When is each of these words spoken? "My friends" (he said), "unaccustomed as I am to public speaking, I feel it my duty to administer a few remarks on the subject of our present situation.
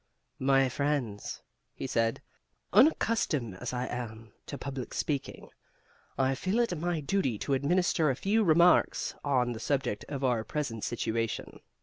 "My 0.39 0.67
friends" 0.67 1.43
(he 1.75 1.85
said), 1.85 2.23
"unaccustomed 2.73 3.53
as 3.61 3.71
I 3.71 3.85
am 3.85 4.33
to 4.47 4.57
public 4.57 4.95
speaking, 4.95 5.49
I 6.17 6.33
feel 6.33 6.57
it 6.59 6.75
my 6.75 7.01
duty 7.01 7.37
to 7.37 7.53
administer 7.53 8.09
a 8.09 8.15
few 8.15 8.43
remarks 8.43 9.13
on 9.23 9.51
the 9.51 9.59
subject 9.59 10.03
of 10.09 10.23
our 10.23 10.43
present 10.43 10.83
situation. 10.83 11.59